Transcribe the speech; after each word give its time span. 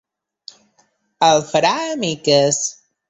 El 1.27 1.43
farà 1.51 1.75
a 1.83 1.93
miques. 2.05 2.63